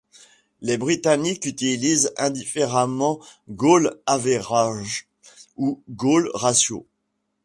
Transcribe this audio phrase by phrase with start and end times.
[0.61, 3.19] Les britanniques utilisent indifféremment
[3.51, 5.07] goal average
[5.57, 6.87] ou goal ratio.